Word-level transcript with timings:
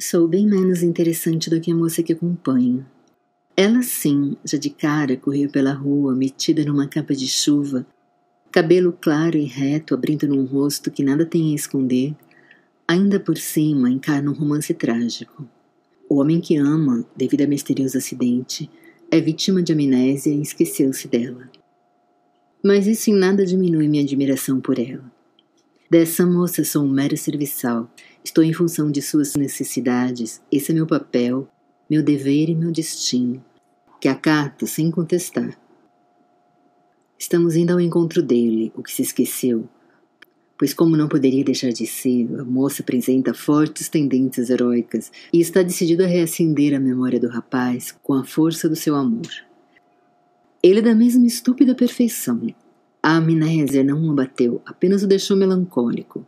Sou 0.00 0.28
bem 0.28 0.46
menos 0.46 0.80
interessante 0.80 1.50
do 1.50 1.60
que 1.60 1.72
a 1.72 1.74
moça 1.74 2.04
que 2.04 2.12
acompanho. 2.12 2.86
Ela 3.56 3.82
sim, 3.82 4.36
já 4.44 4.56
de 4.56 4.70
cara, 4.70 5.16
correu 5.16 5.50
pela 5.50 5.72
rua, 5.72 6.14
metida 6.14 6.64
numa 6.64 6.86
capa 6.86 7.16
de 7.16 7.26
chuva, 7.26 7.84
cabelo 8.52 8.96
claro 9.00 9.36
e 9.36 9.44
reto 9.44 9.94
abrindo 9.94 10.28
num 10.28 10.44
rosto 10.44 10.88
que 10.88 11.02
nada 11.02 11.26
tem 11.26 11.50
a 11.50 11.56
esconder, 11.56 12.14
ainda 12.86 13.18
por 13.18 13.36
cima 13.36 13.90
encarna 13.90 14.30
um 14.30 14.34
romance 14.34 14.72
trágico. 14.72 15.44
O 16.08 16.20
homem 16.20 16.40
que 16.40 16.56
ama, 16.56 17.04
devido 17.16 17.40
a 17.40 17.48
misterioso 17.48 17.98
acidente, 17.98 18.70
é 19.10 19.20
vítima 19.20 19.64
de 19.64 19.72
amnésia 19.72 20.32
e 20.32 20.40
esqueceu-se 20.40 21.08
dela. 21.08 21.50
Mas 22.64 22.86
isso 22.86 23.10
em 23.10 23.14
nada 23.14 23.44
diminui 23.44 23.88
minha 23.88 24.04
admiração 24.04 24.60
por 24.60 24.78
ela. 24.78 25.10
Dessa 25.90 26.24
moça 26.24 26.62
sou 26.64 26.84
um 26.84 26.88
mero 26.88 27.16
serviçal, 27.16 27.90
estou 28.28 28.44
em 28.44 28.52
função 28.52 28.90
de 28.90 29.00
suas 29.00 29.34
necessidades, 29.34 30.40
esse 30.52 30.70
é 30.70 30.74
meu 30.74 30.86
papel, 30.86 31.48
meu 31.88 32.02
dever 32.02 32.50
e 32.50 32.54
meu 32.54 32.70
destino 32.70 33.42
que 34.00 34.06
acato 34.06 34.66
sem 34.66 34.90
contestar. 34.90 35.58
Estamos 37.18 37.56
indo 37.56 37.72
ao 37.72 37.80
encontro 37.80 38.22
dele, 38.22 38.72
o 38.76 38.82
que 38.82 38.92
se 38.92 39.02
esqueceu, 39.02 39.68
pois, 40.56 40.72
como 40.72 40.96
não 40.96 41.08
poderia 41.08 41.42
deixar 41.42 41.70
de 41.70 41.86
ser, 41.86 42.28
a 42.38 42.44
moça 42.44 42.82
apresenta 42.82 43.34
fortes 43.34 43.88
tendências 43.88 44.50
heróicas 44.50 45.10
e 45.32 45.40
está 45.40 45.62
decidido 45.62 46.04
a 46.04 46.06
reacender 46.06 46.74
a 46.74 46.80
memória 46.80 47.18
do 47.18 47.28
rapaz 47.28 47.92
com 48.02 48.14
a 48.14 48.24
força 48.24 48.68
do 48.68 48.76
seu 48.76 48.94
amor. 48.94 49.28
Ele 50.62 50.78
é 50.78 50.82
da 50.82 50.94
mesma 50.94 51.26
estúpida 51.26 51.74
perfeição. 51.74 52.40
A 53.02 53.16
amnésia 53.16 53.82
não 53.82 54.06
o 54.06 54.12
abateu, 54.12 54.60
apenas 54.64 55.02
o 55.02 55.06
deixou 55.08 55.36
melancólico. 55.36 56.24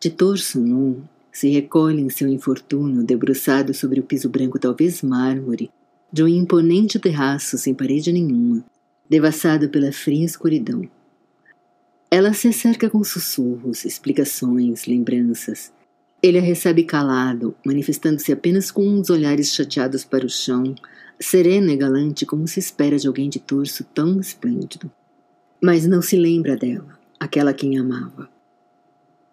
De 0.00 0.08
torso 0.08 0.58
nu, 0.58 1.06
se 1.30 1.50
recolhe 1.50 2.00
em 2.00 2.08
seu 2.08 2.26
infortúnio, 2.26 3.04
debruçado 3.04 3.74
sobre 3.74 4.00
o 4.00 4.02
piso 4.02 4.30
branco, 4.30 4.58
talvez 4.58 5.02
mármore, 5.02 5.70
de 6.10 6.22
um 6.22 6.28
imponente 6.28 6.98
terraço 6.98 7.58
sem 7.58 7.74
parede 7.74 8.10
nenhuma, 8.10 8.64
devassado 9.10 9.68
pela 9.68 9.92
fria 9.92 10.24
escuridão. 10.24 10.88
Ela 12.10 12.32
se 12.32 12.50
cerca 12.50 12.88
com 12.88 13.04
sussurros, 13.04 13.84
explicações, 13.84 14.86
lembranças. 14.86 15.70
Ele 16.22 16.38
a 16.38 16.42
recebe 16.42 16.82
calado, 16.82 17.54
manifestando-se 17.64 18.32
apenas 18.32 18.70
com 18.70 18.88
uns 18.88 19.10
olhares 19.10 19.52
chateados 19.52 20.02
para 20.02 20.24
o 20.24 20.30
chão, 20.30 20.74
sereno 21.20 21.70
e 21.70 21.76
galante 21.76 22.24
como 22.24 22.48
se 22.48 22.58
espera 22.58 22.96
de 22.96 23.06
alguém 23.06 23.28
de 23.28 23.38
torso 23.38 23.84
tão 23.84 24.18
esplêndido. 24.18 24.90
Mas 25.62 25.86
não 25.86 26.00
se 26.00 26.16
lembra 26.16 26.56
dela, 26.56 26.98
aquela 27.20 27.52
quem 27.52 27.78
amava. 27.78 28.39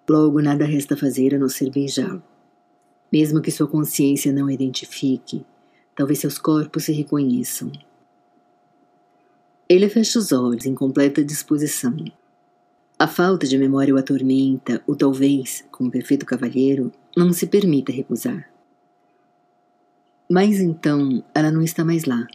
Logo 0.09 0.41
nada 0.41 0.65
resta 0.65 0.95
fazer 0.95 1.35
a 1.35 1.39
não 1.39 1.49
ser 1.49 1.69
beijá-lo. 1.69 2.23
Mesmo 3.11 3.41
que 3.41 3.51
sua 3.51 3.67
consciência 3.67 4.31
não 4.31 4.49
identifique, 4.49 5.45
Talvez 5.97 6.19
seus 6.19 6.37
corpos 6.37 6.83
se 6.83 6.91
reconheçam. 6.91 7.71
Ele 9.67 9.89
fecha 9.89 10.19
os 10.19 10.31
olhos 10.31 10.67
em 10.67 10.75
completa 10.75 11.25
disposição. 11.25 11.97
A 12.99 13.07
falta 13.07 13.47
de 13.47 13.57
memória 13.57 13.95
o 13.95 13.97
atormenta, 13.97 14.79
ou 14.85 14.95
talvez, 14.95 15.65
como 15.71 15.89
perfeito 15.89 16.23
cavalheiro, 16.23 16.93
não 17.15 17.33
se 17.33 17.47
permita 17.47 17.91
recusar. 17.91 18.47
Mas 20.29 20.59
então 20.59 21.23
ela 21.33 21.49
não 21.49 21.63
está 21.63 21.83
mais 21.83 22.05
lá. 22.05 22.27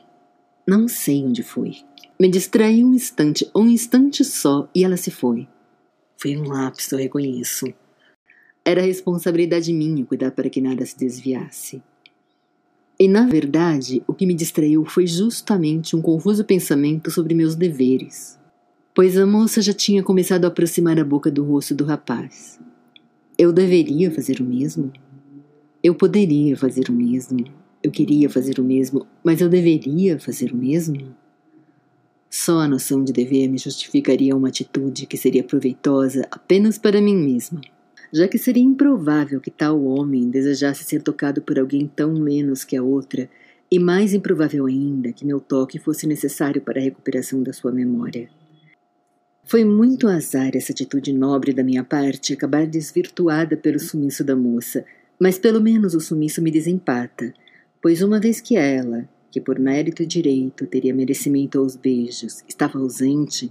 Não 0.67 0.89
sei 0.89 1.25
onde 1.25 1.45
foi. 1.45 1.77
Me 2.19 2.29
distraí 2.29 2.85
um 2.85 2.93
instante, 2.93 3.49
um 3.55 3.69
instante 3.69 4.25
só, 4.25 4.69
e 4.75 4.85
ela 4.85 4.97
se 4.97 5.13
foi. 5.13 5.47
Foi 6.23 6.37
um 6.37 6.45
lapso, 6.45 6.95
eu 6.95 7.01
reconheço. 7.01 7.67
Era 8.65 8.81
responsabilidade 8.81 9.73
minha 9.73 10.07
cuidar 10.07 10.31
para 10.31 10.49
que 10.49 10.61
nada 10.61 10.87
se 10.87 10.97
desviasse. 10.97 11.83
E 12.97 13.09
na 13.09 13.27
verdade, 13.27 14.05
o 14.07 14.15
que 14.15 14.25
me 14.25 14.33
distraiu 14.33 14.85
foi 14.85 15.05
justamente 15.05 15.97
um 15.97 16.01
confuso 16.01 16.45
pensamento 16.45 17.11
sobre 17.11 17.35
meus 17.35 17.57
deveres, 17.57 18.39
pois 18.95 19.19
a 19.19 19.27
moça 19.27 19.61
já 19.61 19.73
tinha 19.73 20.01
começado 20.01 20.45
a 20.45 20.49
aproximar 20.49 20.97
a 21.01 21.05
boca 21.05 21.29
do 21.29 21.43
rosto 21.43 21.75
do 21.75 21.85
rapaz. 21.85 22.61
Eu 23.37 23.53
deveria 23.53 24.09
fazer 24.09 24.41
o 24.41 24.45
mesmo? 24.45 24.93
Eu 25.83 25.93
poderia 25.93 26.57
fazer 26.57 26.89
o 26.89 26.93
mesmo. 26.93 27.45
Eu 27.83 27.91
queria 27.91 28.31
fazer 28.31 28.61
o 28.61 28.65
mesmo, 28.65 29.09
mas 29.25 29.41
eu 29.41 29.49
deveria 29.49 30.21
fazer 30.21 30.53
o 30.53 30.57
mesmo? 30.57 31.17
Só 32.33 32.61
a 32.61 32.69
noção 32.69 33.05
de 33.05 33.13
dever 33.13 33.47
me 33.49 33.59
justificaria 33.59 34.35
uma 34.35 34.49
atitude 34.49 35.07
que 35.07 35.17
seria 35.17 35.45
proveitosa 35.45 36.27
apenas 36.31 36.79
para 36.79 37.01
mim 37.01 37.17
mesma 37.17 37.61
já 38.13 38.29
que 38.29 38.37
seria 38.37 38.63
improvável 38.63 39.41
que 39.41 39.51
tal 39.51 39.83
homem 39.83 40.29
desejasse 40.29 40.85
ser 40.85 41.03
tocado 41.03 41.41
por 41.41 41.59
alguém 41.59 41.87
tão 41.87 42.13
menos 42.13 42.63
que 42.63 42.77
a 42.77 42.83
outra, 42.83 43.29
e 43.71 43.79
mais 43.79 44.13
improvável 44.13 44.67
ainda 44.67 45.13
que 45.13 45.25
meu 45.25 45.41
toque 45.41 45.79
fosse 45.79 46.07
necessário 46.07 46.61
para 46.61 46.79
a 46.79 46.83
recuperação 46.83 47.43
da 47.43 47.55
sua 47.55 47.73
memória. 47.73 48.29
Foi 49.45 49.65
muito 49.65 50.07
azar 50.07 50.55
essa 50.55 50.73
atitude 50.73 51.11
nobre 51.11 51.55
da 51.55 51.65
minha 51.65 51.83
parte 51.83 52.35
acabar 52.35 52.67
desvirtuada 52.67 53.57
pelo 53.57 53.81
sumiço 53.81 54.23
da 54.23 54.37
moça, 54.37 54.85
mas 55.19 55.39
pelo 55.39 55.61
menos 55.61 55.95
o 55.95 56.01
sumiço 56.01 56.43
me 56.43 56.51
desempata, 56.51 57.33
pois 57.81 58.03
uma 58.03 58.21
vez 58.21 58.43
que 58.43 58.57
ela, 58.57 59.09
que 59.33 59.41
por 59.41 59.59
mérito 59.59 60.03
e 60.03 60.07
direito 60.07 60.67
teria 60.67 60.95
merecimento 60.95 61.59
aos 61.59 61.75
beijos, 61.75 62.45
estava 62.47 62.79
ausente, 62.79 63.51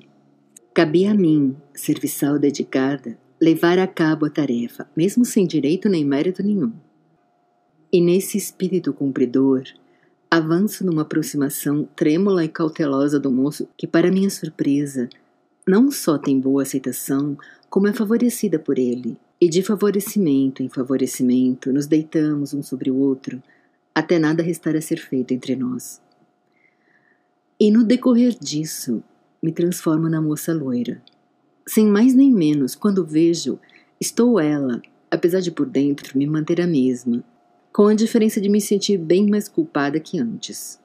cabia 0.75 1.09
a 1.09 1.15
mim, 1.15 1.57
serviçal 1.73 2.37
dedicada, 2.37 3.17
levar 3.41 3.79
a 3.79 3.87
cabo 3.87 4.27
a 4.27 4.29
tarefa, 4.29 4.87
mesmo 4.95 5.25
sem 5.25 5.47
direito 5.47 5.89
nem 5.89 6.05
mérito 6.05 6.43
nenhum. 6.43 6.71
E 7.91 7.99
nesse 7.99 8.37
espírito 8.37 8.93
cumpridor, 8.93 9.63
avanço 10.29 10.85
numa 10.85 11.01
aproximação 11.01 11.89
trêmula 11.95 12.45
e 12.45 12.47
cautelosa 12.47 13.19
do 13.19 13.31
moço 13.31 13.67
que, 13.75 13.87
para 13.87 14.11
minha 14.11 14.29
surpresa, 14.29 15.09
não 15.67 15.89
só 15.89 16.15
tem 16.15 16.39
boa 16.39 16.61
aceitação, 16.61 17.35
como 17.71 17.87
é 17.87 17.93
favorecida 17.93 18.59
por 18.59 18.77
ele, 18.77 19.17
e 19.41 19.49
de 19.49 19.63
favorecimento 19.63 20.61
em 20.61 20.69
favorecimento 20.69 21.73
nos 21.73 21.87
deitamos 21.87 22.53
um 22.53 22.61
sobre 22.61 22.91
o 22.91 22.97
outro, 22.97 23.41
até 23.93 24.17
nada 24.17 24.41
restar 24.41 24.75
a 24.75 24.81
ser 24.81 24.97
feito 24.97 25.33
entre 25.33 25.55
nós. 25.55 26.01
E 27.59 27.69
no 27.69 27.83
decorrer 27.83 28.35
disso, 28.39 29.03
me 29.41 29.51
transformo 29.51 30.09
na 30.09 30.21
moça 30.21 30.53
loira. 30.53 31.01
Sem 31.67 31.85
mais 31.85 32.13
nem 32.13 32.31
menos, 32.31 32.73
quando 32.75 33.05
vejo, 33.05 33.59
estou 33.99 34.39
ela, 34.39 34.81
apesar 35.09 35.41
de 35.41 35.51
por 35.51 35.67
dentro 35.67 36.17
me 36.17 36.25
manter 36.25 36.59
a 36.59 36.67
mesma, 36.67 37.23
com 37.71 37.87
a 37.87 37.93
diferença 37.93 38.41
de 38.41 38.49
me 38.49 38.59
sentir 38.59 38.97
bem 38.97 39.29
mais 39.29 39.47
culpada 39.47 39.99
que 39.99 40.19
antes. 40.19 40.79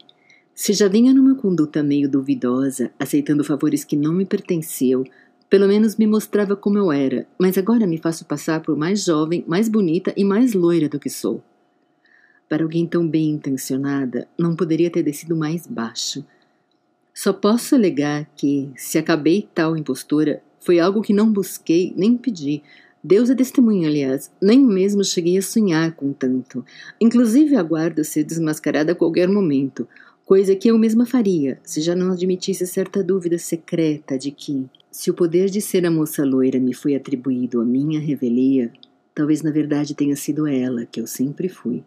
Se 0.55 0.73
já 0.73 0.89
vinha 0.89 1.13
numa 1.13 1.35
conduta 1.35 1.83
meio 1.83 2.09
duvidosa, 2.09 2.91
aceitando 2.99 3.45
favores 3.45 3.85
que 3.85 3.97
não 3.97 4.13
me 4.13 4.25
pertenciam, 4.25 5.05
pelo 5.49 5.69
menos 5.69 5.97
me 5.97 6.07
mostrava 6.07 6.57
como 6.57 6.79
eu 6.79 6.91
era, 6.91 7.27
mas 7.39 7.57
agora 7.57 7.87
me 7.87 7.99
faço 7.99 8.25
passar 8.25 8.61
por 8.61 8.77
mais 8.77 9.05
jovem, 9.05 9.45
mais 9.47 9.69
bonita 9.69 10.13
e 10.17 10.25
mais 10.25 10.55
loira 10.55 10.89
do 10.89 10.99
que 10.99 11.09
sou. 11.09 11.43
Para 12.49 12.63
alguém 12.63 12.87
tão 12.87 13.09
bem 13.09 13.31
intencionada, 13.31 14.29
não 14.39 14.55
poderia 14.55 14.91
ter 14.91 15.03
descido 15.03 15.37
mais 15.37 15.67
baixo. 15.67 16.25
Só 17.13 17.33
posso 17.33 17.75
alegar 17.75 18.31
que, 18.37 18.71
se 18.77 18.99
acabei 18.99 19.49
tal 19.55 19.77
impostura, 19.77 20.43
foi 20.61 20.79
algo 20.79 21.03
que 21.03 21.13
não 21.13 21.33
busquei 21.33 21.93
nem 21.97 22.17
pedi. 22.17 22.63
Deus 23.03 23.31
é 23.31 23.35
testemunha, 23.35 23.89
aliás, 23.89 24.31
nem 24.41 24.61
mesmo 24.61 25.05
cheguei 25.05 25.39
a 25.39 25.43
sonhar 25.43 25.93
com 25.93 26.13
tanto. 26.13 26.65
Inclusive 27.01 27.57
aguardo 27.57 28.05
ser 28.05 28.23
desmascarada 28.23 28.93
a 28.93 28.95
qualquer 28.95 29.29
momento, 29.29 29.89
coisa 30.25 30.55
que 30.55 30.69
eu 30.69 30.77
mesma 30.77 31.07
faria, 31.07 31.59
se 31.65 31.81
já 31.81 31.95
não 31.95 32.13
admitisse 32.13 32.67
certa 32.67 33.03
dúvida 33.03 33.39
secreta 33.39 34.19
de 34.19 34.31
que, 34.31 34.67
se 34.91 35.11
o 35.11 35.15
poder 35.15 35.49
de 35.49 35.61
ser 35.61 35.87
a 35.87 35.91
moça 35.91 36.25
loira 36.25 36.59
me 36.59 36.75
foi 36.75 36.95
atribuído 36.95 37.61
à 37.61 37.65
minha 37.65 38.01
revelia, 38.01 38.73
talvez 39.15 39.43
na 39.43 39.51
verdade 39.51 39.95
tenha 39.95 40.17
sido 40.17 40.47
ela 40.47 40.85
que 40.85 41.01
eu 41.01 41.07
sempre 41.07 41.49
fui. 41.49 41.85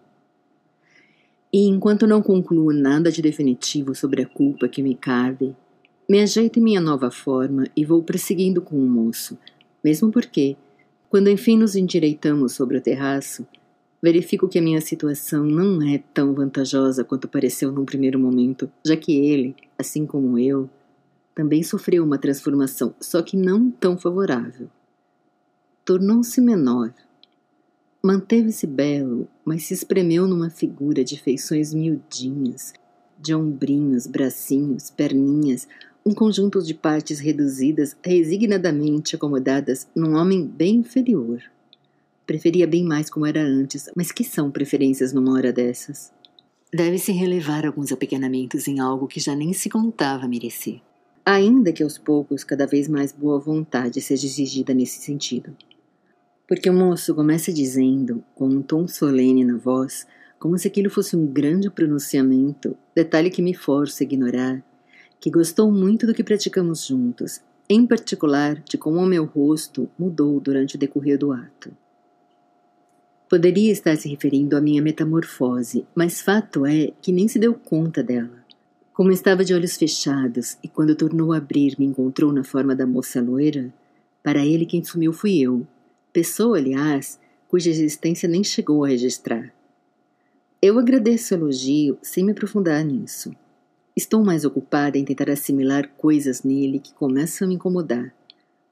E 1.51 1.67
enquanto 1.67 2.05
não 2.05 2.21
concluo 2.21 2.71
nada 2.71 3.11
de 3.11 3.21
definitivo 3.21 3.95
sobre 3.95 4.21
a 4.21 4.27
culpa 4.27 4.67
que 4.67 4.83
me 4.83 4.93
cabe, 4.93 5.55
me 6.07 6.21
ajeito 6.21 6.59
em 6.59 6.63
minha 6.63 6.81
nova 6.81 7.09
forma 7.09 7.65
e 7.75 7.83
vou 7.83 8.03
prosseguindo 8.03 8.61
com 8.61 8.75
o 8.75 8.87
moço, 8.87 9.37
mesmo 9.83 10.11
porque, 10.11 10.55
quando 11.09 11.29
enfim 11.29 11.57
nos 11.57 11.75
endireitamos 11.75 12.53
sobre 12.53 12.77
o 12.77 12.81
terraço, 12.81 13.47
verifico 14.01 14.47
que 14.47 14.59
a 14.59 14.61
minha 14.61 14.81
situação 14.81 15.43
não 15.43 15.81
é 15.87 15.97
tão 16.13 16.33
vantajosa 16.33 17.03
quanto 17.03 17.27
pareceu 17.27 17.71
num 17.71 17.85
primeiro 17.85 18.19
momento, 18.19 18.71
já 18.85 18.95
que 18.95 19.13
ele, 19.13 19.55
assim 19.77 20.05
como 20.05 20.37
eu, 20.37 20.69
também 21.35 21.63
sofreu 21.63 22.03
uma 22.03 22.17
transformação, 22.17 22.93
só 22.99 23.21
que 23.21 23.37
não 23.37 23.71
tão 23.71 23.97
favorável. 23.97 24.69
Tornou-se 25.85 26.39
menor. 26.41 26.93
Manteve-se 28.03 28.67
belo, 28.67 29.27
mas 29.49 29.63
se 29.63 29.73
espremeu 29.73 30.27
numa 30.27 30.51
figura 30.51 31.03
de 31.03 31.19
feições 31.19 31.73
miudinhas, 31.73 32.71
de 33.19 33.33
ombrinhos, 33.33 34.05
bracinhos, 34.05 34.91
perninhas, 34.91 35.67
um 36.05 36.13
conjunto 36.13 36.61
de 36.61 36.75
partes 36.75 37.19
reduzidas 37.19 37.97
resignadamente 38.05 39.15
acomodadas 39.15 39.87
num 39.95 40.13
homem 40.15 40.45
bem 40.45 40.75
inferior. 40.75 41.41
Preferia 42.27 42.67
bem 42.67 42.83
mais 42.83 43.09
como 43.09 43.25
era 43.25 43.41
antes, 43.41 43.89
mas 43.95 44.11
que 44.11 44.23
são 44.23 44.51
preferências 44.51 45.13
numa 45.13 45.33
hora 45.33 45.51
dessas? 45.51 46.11
Deve-se 46.71 47.11
relevar 47.11 47.65
alguns 47.65 47.91
apequenamentos 47.91 48.67
em 48.67 48.79
algo 48.79 49.07
que 49.07 49.19
já 49.19 49.35
nem 49.35 49.51
se 49.51 49.67
contava 49.67 50.27
merecer. 50.27 50.79
Ainda 51.25 51.73
que 51.73 51.81
aos 51.81 51.97
poucos 51.97 52.43
cada 52.43 52.67
vez 52.67 52.87
mais 52.87 53.11
boa 53.11 53.39
vontade 53.39 53.99
seja 53.99 54.27
exigida 54.27 54.75
nesse 54.75 55.01
sentido. 55.01 55.57
Porque 56.49 56.67
o 56.67 56.73
moço 56.73 57.13
começa 57.13 57.53
dizendo, 57.53 58.23
com 58.33 58.47
um 58.47 58.59
tom 58.59 58.87
solene 58.87 59.45
na 59.45 59.55
voz, 59.55 60.07
como 60.39 60.57
se 60.57 60.67
aquilo 60.67 60.89
fosse 60.89 61.15
um 61.15 61.27
grande 61.27 61.69
pronunciamento, 61.69 62.75
detalhe 62.95 63.29
que 63.29 63.39
me 63.39 63.53
força 63.53 64.01
a 64.01 64.05
ignorar, 64.05 64.63
que 65.19 65.29
gostou 65.29 65.71
muito 65.71 66.07
do 66.07 66.13
que 66.13 66.23
praticamos 66.23 66.87
juntos, 66.87 67.39
em 67.69 67.85
particular 67.85 68.55
de 68.67 68.79
como 68.79 68.97
o 68.97 69.05
meu 69.05 69.25
rosto 69.25 69.87
mudou 69.95 70.39
durante 70.39 70.75
o 70.75 70.79
decorrer 70.79 71.19
do 71.19 71.31
ato. 71.31 71.71
Poderia 73.29 73.71
estar 73.71 73.95
se 73.95 74.09
referindo 74.09 74.57
à 74.57 74.61
minha 74.61 74.81
metamorfose, 74.81 75.85
mas 75.93 76.19
fato 76.19 76.65
é 76.65 76.91
que 76.99 77.11
nem 77.11 77.27
se 77.27 77.37
deu 77.37 77.53
conta 77.53 78.01
dela. 78.01 78.43
Como 78.91 79.11
estava 79.11 79.45
de 79.45 79.53
olhos 79.53 79.77
fechados 79.77 80.57
e 80.63 80.67
quando 80.67 80.95
tornou 80.95 81.31
a 81.31 81.37
abrir 81.37 81.75
me 81.77 81.85
encontrou 81.85 82.33
na 82.33 82.43
forma 82.43 82.75
da 82.75 82.87
moça 82.87 83.21
loira, 83.21 83.71
para 84.23 84.43
ele 84.43 84.65
quem 84.65 84.83
sumiu 84.83 85.13
fui 85.13 85.37
eu, 85.39 85.67
pessoa, 86.13 86.57
aliás, 86.57 87.19
cuja 87.47 87.69
existência 87.69 88.27
nem 88.27 88.43
chegou 88.43 88.83
a 88.83 88.87
registrar. 88.87 89.53
Eu 90.61 90.77
agradeço 90.77 91.33
o 91.33 91.37
elogio 91.37 91.97
sem 92.01 92.23
me 92.23 92.31
aprofundar 92.31 92.83
nisso. 92.83 93.33
Estou 93.95 94.23
mais 94.23 94.45
ocupada 94.45 94.97
em 94.97 95.05
tentar 95.05 95.29
assimilar 95.29 95.89
coisas 95.97 96.43
nele 96.43 96.79
que 96.79 96.93
começam 96.93 97.45
a 97.45 97.49
me 97.49 97.55
incomodar. 97.55 98.13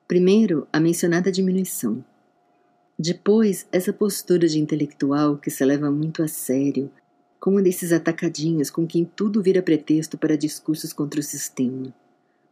Primeiro, 0.08 0.68
a 0.72 0.80
mencionada 0.80 1.32
diminuição. 1.32 2.04
Depois, 3.00 3.68
essa 3.72 3.94
postura 3.94 4.48
de 4.48 4.60
intelectual 4.60 5.38
que 5.38 5.50
se 5.50 5.64
leva 5.64 5.92
muito 5.92 6.24
a 6.24 6.28
sério, 6.28 6.92
como 7.40 7.60
um 7.60 7.62
desses 7.62 7.92
atacadinhos 7.92 8.70
com 8.70 8.88
quem 8.88 9.06
tudo 9.06 9.42
vira 9.42 9.62
pretexto 9.62 10.18
para 10.18 10.38
discursos 10.38 10.92
contra 10.92 11.20
o 11.20 11.24
sistema. 11.24 11.94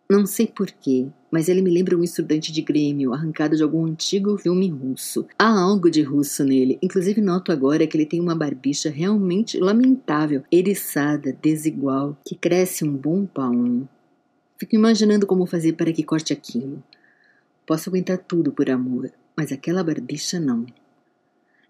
Não 0.08 0.28
sei 0.28 0.46
porquê, 0.46 1.08
mas 1.32 1.50
ele 1.50 1.64
me 1.64 1.72
lembra 1.72 1.98
um 1.98 2.04
estudante 2.04 2.52
de 2.52 2.62
Grêmio 2.62 3.12
arrancado 3.12 3.58
de 3.58 3.64
algum 3.64 3.88
antigo 3.88 4.38
filme 4.38 4.70
russo. 4.70 5.26
Há 5.38 5.50
algo 5.50 5.90
de 5.90 6.04
russo 6.04 6.44
nele, 6.44 6.78
inclusive 6.80 7.20
noto 7.20 7.52
agora 7.52 7.88
que 7.88 7.98
ele 7.98 8.06
tem 8.06 8.22
uma 8.22 8.36
barbicha 8.36 8.92
realmente 8.92 9.58
lamentável, 9.58 10.44
eriçada, 10.52 11.36
desigual, 11.42 12.16
que 12.24 12.36
cresce 12.36 12.86
um 12.86 12.96
bom 12.96 13.26
palmo. 13.26 13.90
Fico 14.60 14.76
imaginando 14.76 15.26
como 15.26 15.48
fazer 15.48 15.74
para 15.74 15.92
que 15.92 16.04
corte 16.04 16.32
aquilo. 16.32 16.84
Posso 17.66 17.90
aguentar 17.90 18.20
tudo 18.20 18.52
por 18.52 18.70
amor, 18.70 19.12
mas 19.36 19.52
aquela 19.52 19.84
barbicha 19.84 20.40
não. 20.40 20.68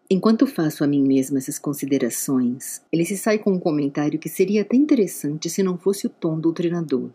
Enquanto 0.10 0.46
faço 0.46 0.84
a 0.84 0.88
mim 0.88 1.02
mesma 1.02 1.38
essas 1.38 1.58
considerações, 1.58 2.82
ele 2.92 3.06
se 3.06 3.16
sai 3.16 3.40
com 3.40 3.54
um 3.54 3.60
comentário 3.60 4.20
que 4.20 4.28
seria 4.28 4.64
até 4.64 4.76
interessante 4.76 5.50
se 5.50 5.64
não 5.64 5.78
fosse 5.78 6.06
o 6.06 6.10
tom 6.10 6.38
doutrinador. 6.38 7.12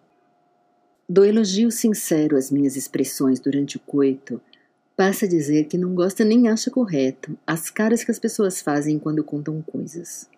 Do 1.11 1.25
elogio 1.25 1.73
sincero 1.73 2.37
às 2.37 2.53
minhas 2.53 2.77
expressões 2.77 3.41
durante 3.41 3.77
o 3.77 3.81
coito, 3.81 4.41
passa 4.97 5.25
a 5.27 5.29
dizer 5.29 5.65
que 5.65 5.77
não 5.77 5.93
gosta 5.93 6.25
nem 6.25 6.47
acha 6.47 6.71
correto 6.71 7.37
as 7.45 7.69
caras 7.69 8.05
que 8.05 8.13
as 8.13 8.19
pessoas 8.21 8.61
fazem 8.61 8.97
quando 8.97 9.25
contam 9.25 9.61
coisas. 9.61 10.31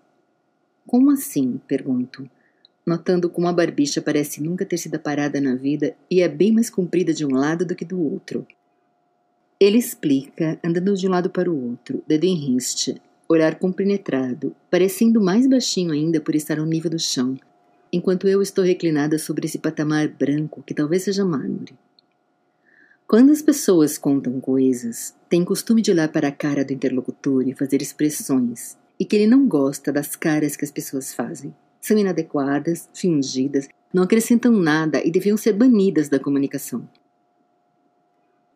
Como 0.86 1.10
assim? 1.10 1.60
pergunto, 1.68 2.26
notando 2.86 3.28
como 3.28 3.48
a 3.48 3.52
barbicha 3.52 4.00
parece 4.00 4.42
nunca 4.42 4.64
ter 4.64 4.78
sido 4.78 4.98
parada 4.98 5.42
na 5.42 5.54
vida 5.54 5.94
e 6.10 6.22
é 6.22 6.28
bem 6.28 6.50
mais 6.50 6.70
comprida 6.70 7.12
de 7.12 7.26
um 7.26 7.34
lado 7.34 7.66
do 7.66 7.76
que 7.76 7.84
do 7.84 8.00
outro. 8.00 8.46
Ele 9.60 9.76
explica, 9.76 10.58
andando 10.64 10.94
de 10.94 11.06
um 11.06 11.10
lado 11.10 11.28
para 11.28 11.50
o 11.50 11.68
outro, 11.68 12.02
dedo 12.08 12.24
em 12.24 12.34
riste, 12.34 12.98
olhar 13.28 13.58
compenetrado, 13.58 14.56
parecendo 14.70 15.20
mais 15.20 15.46
baixinho 15.46 15.92
ainda 15.92 16.18
por 16.18 16.34
estar 16.34 16.58
ao 16.58 16.64
nível 16.64 16.90
do 16.90 16.98
chão, 16.98 17.36
enquanto 17.92 18.26
eu 18.26 18.40
estou 18.40 18.64
reclinada 18.64 19.18
sobre 19.18 19.46
esse 19.46 19.58
patamar 19.58 20.08
branco 20.08 20.62
que 20.66 20.72
talvez 20.72 21.02
seja 21.02 21.24
mármore. 21.24 21.74
Quando 23.06 23.30
as 23.30 23.42
pessoas 23.42 23.98
contam 23.98 24.40
coisas, 24.40 25.14
têm 25.28 25.44
costume 25.44 25.82
de 25.82 25.90
olhar 25.90 26.08
para 26.08 26.28
a 26.28 26.32
cara 26.32 26.64
do 26.64 26.72
interlocutor 26.72 27.46
e 27.46 27.54
fazer 27.54 27.82
expressões, 27.82 28.78
e 28.98 29.04
que 29.04 29.16
ele 29.16 29.26
não 29.26 29.46
gosta 29.46 29.92
das 29.92 30.16
caras 30.16 30.56
que 30.56 30.64
as 30.64 30.70
pessoas 30.70 31.12
fazem. 31.12 31.54
São 31.78 31.98
inadequadas, 31.98 32.88
fingidas, 32.94 33.68
não 33.92 34.04
acrescentam 34.04 34.52
nada 34.52 35.04
e 35.04 35.10
deviam 35.10 35.36
ser 35.36 35.52
banidas 35.52 36.08
da 36.08 36.18
comunicação. 36.18 36.88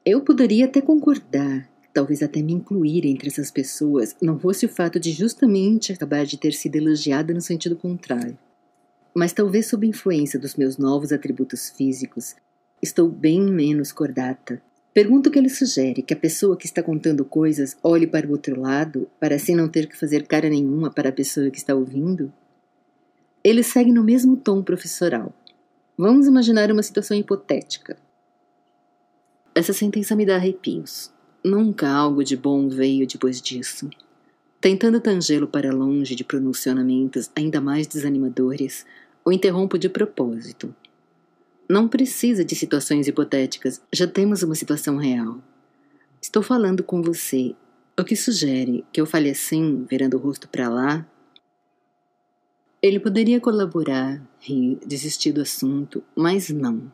Eu 0.05 0.23
poderia 0.23 0.65
até 0.65 0.81
concordar, 0.81 1.69
talvez 1.93 2.23
até 2.23 2.41
me 2.41 2.55
incluir 2.55 3.05
entre 3.05 3.29
essas 3.29 3.51
pessoas, 3.51 4.17
não 4.23 4.39
fosse 4.39 4.65
o 4.65 4.69
fato 4.69 4.99
de 4.99 5.11
justamente 5.11 5.93
acabar 5.93 6.25
de 6.25 6.39
ter 6.39 6.53
sido 6.53 6.77
elogiada 6.77 7.35
no 7.35 7.41
sentido 7.43 7.77
contrário. 7.77 8.39
Mas 9.17 9.33
talvez 9.33 9.67
sob 9.67 9.87
influência 9.87 10.39
dos 10.39 10.57
meus 10.57 10.77
novos 10.77 11.11
atributos 11.11 11.71
físicos, 11.71 12.37
estou 12.83 13.09
bem 13.09 13.41
menos 13.41 13.91
cordata. 13.91 14.61
Pergunto 14.93 15.31
o 15.31 15.33
que 15.33 15.39
ele 15.39 15.49
sugere 15.49 16.03
que 16.03 16.13
a 16.13 16.19
pessoa 16.19 16.55
que 16.55 16.67
está 16.67 16.83
contando 16.83 17.25
coisas 17.25 17.79
olhe 17.83 18.07
para 18.07 18.27
o 18.27 18.33
outro 18.33 18.61
lado, 18.61 19.09
para 19.19 19.37
assim 19.37 19.55
não 19.55 19.71
ter 19.71 19.87
que 19.87 19.97
fazer 19.97 20.27
cara 20.27 20.51
nenhuma 20.51 20.91
para 20.91 21.09
a 21.09 21.13
pessoa 21.13 21.51
que 21.51 21.57
está 21.57 21.75
ouvindo? 21.75 22.31
Ele 23.43 23.63
segue 23.63 23.91
no 23.91 24.05
mesmo 24.05 24.37
tom 24.37 24.63
professoral. 24.63 25.33
Vamos 25.97 26.27
imaginar 26.27 26.71
uma 26.71 26.83
situação 26.83 27.17
hipotética. 27.17 27.97
Essa 29.55 29.73
sentença 29.73 30.15
me 30.15 30.27
dá 30.27 30.37
arrepios. 30.37 31.11
Nunca 31.43 31.89
algo 31.89 32.23
de 32.23 32.37
bom 32.37 32.69
veio 32.69 33.07
depois 33.07 33.41
disso. 33.41 33.89
Tentando 34.61 35.01
tangê-lo 35.01 35.47
para 35.47 35.73
longe 35.73 36.15
de 36.15 36.25
pronunciamentos 36.25 37.31
ainda 37.37 37.61
mais 37.61 37.87
desanimadores, 37.87 38.85
o 39.27 39.33
interrompo 39.33 39.77
de 39.77 39.89
propósito. 39.89 40.73
Não 41.69 41.89
precisa 41.89 42.45
de 42.45 42.55
situações 42.55 43.09
hipotéticas, 43.09 43.83
já 43.93 44.07
temos 44.07 44.45
uma 44.45 44.55
situação 44.55 44.99
real. 44.99 45.43
Estou 46.23 46.45
falando 46.45 46.85
com 46.85 47.03
você, 47.03 47.57
o 47.99 48.05
que 48.05 48.15
sugere 48.15 48.85
que 48.93 49.01
eu 49.01 49.05
fale 49.05 49.29
assim, 49.29 49.85
virando 49.91 50.17
o 50.17 50.21
rosto 50.21 50.49
para 50.49 50.69
lá? 50.69 51.05
Ele 52.81 53.01
poderia 53.01 53.41
colaborar, 53.41 54.23
rir, 54.39 54.79
desistir 54.87 55.33
do 55.33 55.43
assunto, 55.43 56.05
mas 56.15 56.49
não. 56.49 56.93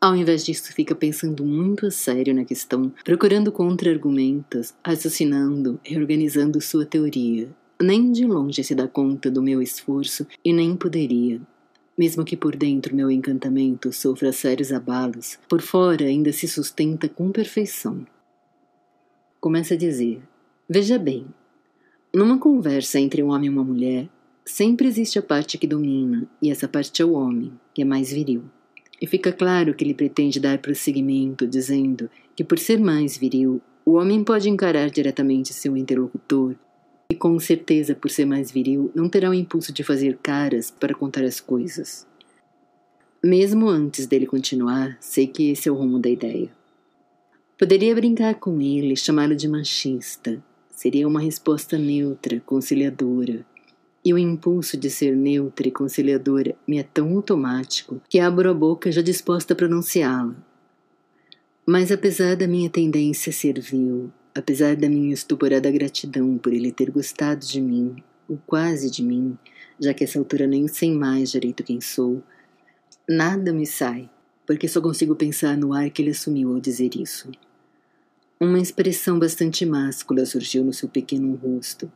Ao 0.00 0.16
invés 0.16 0.44
disso, 0.44 0.72
fica 0.72 0.96
pensando 0.96 1.44
muito 1.44 1.86
a 1.86 1.92
sério 1.92 2.34
na 2.34 2.44
questão, 2.44 2.92
procurando 3.04 3.52
contra-argumentos, 3.52 4.74
raciocinando, 4.84 5.78
reorganizando 5.84 6.60
sua 6.60 6.84
teoria. 6.84 7.48
Nem 7.80 8.10
de 8.10 8.24
longe 8.24 8.64
se 8.64 8.74
dá 8.74 8.88
conta 8.88 9.30
do 9.30 9.42
meu 9.42 9.60
esforço 9.60 10.26
e 10.42 10.50
nem 10.50 10.74
poderia. 10.74 11.38
Mesmo 11.96 12.24
que 12.24 12.34
por 12.34 12.56
dentro 12.56 12.96
meu 12.96 13.10
encantamento 13.10 13.92
sofra 13.92 14.32
sérios 14.32 14.72
abalos, 14.72 15.38
por 15.46 15.60
fora 15.60 16.06
ainda 16.06 16.32
se 16.32 16.48
sustenta 16.48 17.06
com 17.06 17.30
perfeição. 17.30 18.06
Começa 19.38 19.74
a 19.74 19.76
dizer: 19.76 20.22
Veja 20.66 20.98
bem, 20.98 21.26
numa 22.14 22.38
conversa 22.38 22.98
entre 22.98 23.22
um 23.22 23.28
homem 23.28 23.48
e 23.48 23.52
uma 23.52 23.62
mulher, 23.62 24.08
sempre 24.42 24.88
existe 24.88 25.18
a 25.18 25.22
parte 25.22 25.58
que 25.58 25.66
domina, 25.66 26.26
e 26.40 26.50
essa 26.50 26.66
parte 26.66 27.02
é 27.02 27.04
o 27.04 27.12
homem, 27.12 27.52
que 27.74 27.82
é 27.82 27.84
mais 27.84 28.10
viril. 28.10 28.44
E 29.00 29.06
fica 29.06 29.30
claro 29.32 29.74
que 29.74 29.84
ele 29.84 29.92
pretende 29.92 30.40
dar 30.40 30.58
prosseguimento, 30.58 31.46
dizendo 31.46 32.08
que, 32.34 32.42
por 32.42 32.58
ser 32.58 32.80
mais 32.80 33.18
viril, 33.18 33.60
o 33.84 33.92
homem 33.92 34.24
pode 34.24 34.48
encarar 34.48 34.88
diretamente 34.88 35.52
seu 35.52 35.76
interlocutor 35.76 36.56
e, 37.10 37.14
com 37.14 37.38
certeza, 37.38 37.94
por 37.94 38.10
ser 38.10 38.24
mais 38.24 38.50
viril, 38.50 38.90
não 38.94 39.08
terá 39.08 39.30
o 39.30 39.34
impulso 39.34 39.72
de 39.72 39.82
fazer 39.82 40.18
caras 40.22 40.70
para 40.70 40.94
contar 40.94 41.24
as 41.24 41.40
coisas. 41.40 42.06
Mesmo 43.24 43.68
antes 43.68 44.06
dele 44.06 44.26
continuar, 44.26 44.96
sei 45.00 45.26
que 45.26 45.50
esse 45.50 45.68
é 45.68 45.72
o 45.72 45.74
rumo 45.74 45.98
da 45.98 46.08
ideia. 46.08 46.50
Poderia 47.58 47.94
brincar 47.94 48.34
com 48.34 48.60
ele, 48.60 48.94
chamá-lo 48.94 49.34
de 49.34 49.48
machista. 49.48 50.42
Seria 50.70 51.08
uma 51.08 51.20
resposta 51.20 51.78
neutra, 51.78 52.38
conciliadora, 52.40 53.46
e 54.04 54.12
o 54.12 54.18
impulso 54.18 54.76
de 54.76 54.88
ser 54.90 55.16
neutra 55.16 55.66
e 55.66 55.70
conciliadora 55.72 56.54
me 56.68 56.78
é 56.78 56.82
tão 56.84 57.16
automático 57.16 58.00
que 58.08 58.20
abro 58.20 58.48
a 58.48 58.54
boca 58.54 58.92
já 58.92 59.02
disposta 59.02 59.54
a 59.54 59.56
pronunciá-la. 59.56 60.36
Mas 61.66 61.90
apesar 61.90 62.36
da 62.36 62.46
minha 62.46 62.70
tendência 62.70 63.32
servil, 63.32 64.12
apesar 64.36 64.76
da 64.76 64.86
minha 64.86 65.14
estuporada 65.14 65.70
gratidão 65.70 66.36
por 66.36 66.52
ele 66.52 66.70
ter 66.70 66.90
gostado 66.90 67.46
de 67.46 67.58
mim, 67.58 67.96
ou 68.28 68.38
quase 68.46 68.90
de 68.90 69.02
mim, 69.02 69.38
já 69.80 69.94
que 69.94 70.04
essa 70.04 70.18
altura 70.18 70.46
nem 70.46 70.68
sei 70.68 70.92
mais 70.92 71.30
direito 71.30 71.64
quem 71.64 71.80
sou, 71.80 72.22
nada 73.08 73.50
me 73.50 73.64
sai, 73.64 74.10
porque 74.46 74.68
só 74.68 74.78
consigo 74.78 75.16
pensar 75.16 75.56
no 75.56 75.72
ar 75.72 75.88
que 75.88 76.02
ele 76.02 76.10
assumiu 76.10 76.52
ao 76.52 76.60
dizer 76.60 76.94
isso. 76.96 77.30
Uma 78.38 78.58
expressão 78.58 79.18
bastante 79.18 79.64
máscula 79.64 80.26
surgiu 80.26 80.62
no 80.62 80.72
seu 80.72 80.90
pequeno 80.90 81.34
rosto, 81.36 81.90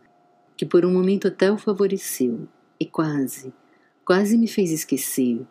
que 0.56 0.64
por 0.64 0.86
um 0.86 0.92
momento 0.92 1.28
até 1.28 1.52
o 1.52 1.58
favoreceu 1.58 2.48
e 2.80 2.86
quase, 2.86 3.52
quase 4.02 4.38
me 4.38 4.48
fez 4.48 4.70
esquecer 4.70 5.46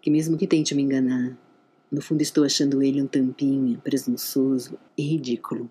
que, 0.00 0.10
mesmo 0.10 0.36
que 0.36 0.48
tente 0.48 0.74
me 0.74 0.82
enganar, 0.82 1.38
no 1.90 2.02
fundo 2.02 2.20
estou 2.20 2.42
achando 2.42 2.82
ele 2.82 3.00
um 3.00 3.06
tampinha, 3.06 3.78
presunçoso 3.78 4.76
e 4.98 5.02
ridículo. 5.02 5.70